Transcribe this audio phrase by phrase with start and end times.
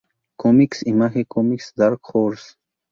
[0.39, 2.55] Comics, Image Comics, Dark Horse.